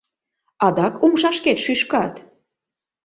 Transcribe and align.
—Адак 0.65 0.93
умшашкет 1.05 1.57
шӱшкат?! 1.63 2.13